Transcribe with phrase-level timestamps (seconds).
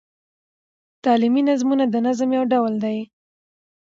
[1.03, 2.99] تعلیمي نظمونه د نظم یو ډول دﺉ.